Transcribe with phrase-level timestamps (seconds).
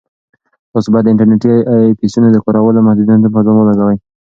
[0.71, 1.49] تاسو باید د انټرنیټي
[1.89, 3.97] ایپسونو د کارولو محدودیتونه په ځان ولګوئ.